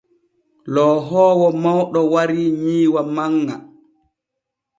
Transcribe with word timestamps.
Loohoowo 0.73 1.47
mawɗo 1.63 1.99
warii 2.13 2.49
nyiiwa 2.63 3.01
manŋa. 3.15 3.55